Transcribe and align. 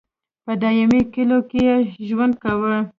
په 0.45 0.51
دایمي 0.61 1.01
کلیو 1.13 1.39
کې 1.49 1.59
یې 1.67 1.75
ژوند 2.07 2.33
کاوه. 2.43 2.75